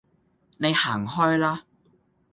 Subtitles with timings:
[0.57, 1.63] 你行開啦